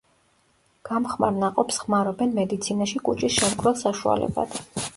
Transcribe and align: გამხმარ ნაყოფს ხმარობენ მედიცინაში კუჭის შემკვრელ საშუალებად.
გამხმარ 0.89 1.35
ნაყოფს 1.43 1.77
ხმარობენ 1.83 2.35
მედიცინაში 2.39 3.05
კუჭის 3.09 3.39
შემკვრელ 3.39 3.79
საშუალებად. 3.87 4.61